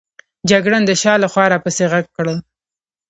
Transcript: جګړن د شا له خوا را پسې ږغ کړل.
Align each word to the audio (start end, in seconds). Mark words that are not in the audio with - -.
جګړن 0.49 0.81
د 0.85 0.91
شا 1.01 1.13
له 1.23 1.27
خوا 1.31 1.45
را 1.53 1.57
پسې 1.63 1.83
ږغ 1.91 2.05
کړل. 2.15 2.37